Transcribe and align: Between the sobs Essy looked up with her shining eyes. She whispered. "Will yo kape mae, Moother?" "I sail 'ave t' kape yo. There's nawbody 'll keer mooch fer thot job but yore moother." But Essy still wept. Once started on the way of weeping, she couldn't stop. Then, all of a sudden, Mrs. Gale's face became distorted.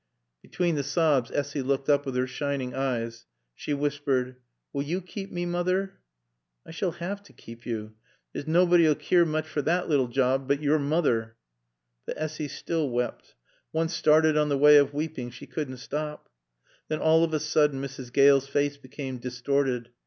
Between 0.41 0.73
the 0.73 0.81
sobs 0.83 1.29
Essy 1.29 1.61
looked 1.61 1.87
up 1.87 2.07
with 2.07 2.15
her 2.15 2.25
shining 2.25 2.73
eyes. 2.73 3.27
She 3.53 3.71
whispered. 3.71 4.37
"Will 4.73 4.81
yo 4.81 4.99
kape 4.99 5.31
mae, 5.31 5.45
Moother?" 5.45 5.97
"I 6.65 6.71
sail 6.71 6.95
'ave 6.99 7.21
t' 7.21 7.33
kape 7.33 7.67
yo. 7.67 7.91
There's 8.33 8.47
nawbody 8.47 8.89
'll 8.89 8.95
keer 8.95 9.25
mooch 9.27 9.45
fer 9.45 9.61
thot 9.61 9.87
job 10.09 10.47
but 10.47 10.59
yore 10.59 10.79
moother." 10.79 11.35
But 12.07 12.15
Essy 12.17 12.47
still 12.47 12.89
wept. 12.89 13.35
Once 13.73 13.93
started 13.93 14.35
on 14.35 14.49
the 14.49 14.57
way 14.57 14.77
of 14.77 14.91
weeping, 14.91 15.29
she 15.29 15.45
couldn't 15.45 15.77
stop. 15.77 16.29
Then, 16.87 16.97
all 16.97 17.23
of 17.23 17.31
a 17.35 17.39
sudden, 17.39 17.79
Mrs. 17.79 18.11
Gale's 18.11 18.47
face 18.47 18.77
became 18.77 19.19
distorted. 19.19 19.91